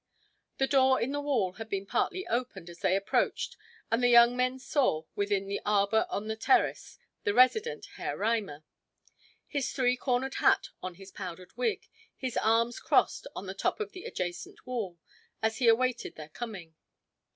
The 0.57 0.65
door 0.65 0.99
in 0.99 1.11
the 1.11 1.21
wall 1.21 1.51
had 1.59 1.69
been 1.69 1.85
partly 1.85 2.25
opened 2.25 2.71
as 2.71 2.79
they 2.79 2.95
approached 2.95 3.55
and 3.91 4.01
the 4.01 4.09
young 4.09 4.35
men 4.35 4.57
saw, 4.57 5.03
within 5.15 5.45
the 5.47 5.61
arbor 5.63 6.07
on 6.09 6.27
the 6.27 6.35
terrace, 6.35 6.97
the 7.23 7.35
resident, 7.35 7.85
Herr 7.97 8.17
Reimer 8.17 8.63
his 9.47 9.71
three 9.71 9.95
cornered 9.95 10.33
hat 10.41 10.69
on 10.81 10.95
his 10.95 11.11
powdered 11.11 11.55
wig, 11.55 11.85
his 12.17 12.35
arms 12.35 12.79
crossed 12.79 13.27
on 13.35 13.45
the 13.45 13.53
top 13.53 13.79
of 13.79 13.91
the 13.91 14.05
adjacent 14.05 14.65
wall, 14.65 14.97
as 15.39 15.57
he 15.57 15.67
awaited 15.67 16.15
their 16.15 16.29
coming. 16.29 16.73